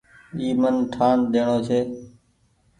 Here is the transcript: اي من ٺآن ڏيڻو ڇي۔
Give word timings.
اي 0.37 0.47
من 0.61 0.75
ٺآن 0.93 1.17
ڏيڻو 1.31 1.57
ڇي۔ 1.67 1.79